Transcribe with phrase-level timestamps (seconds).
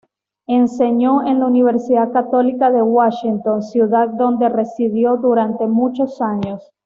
[0.47, 6.67] Enseñó en la Universidad Católica de Washington, ciudad donde residió durante muchos años.